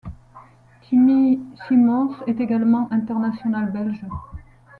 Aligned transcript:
Timmy 0.81 1.39
Simons 1.67 2.21
est 2.25 2.41
également 2.41 2.91
international 2.91 3.71
belge. 3.71 4.01